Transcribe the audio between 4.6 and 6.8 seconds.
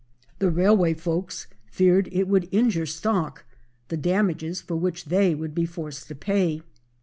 which they would be forced to pay.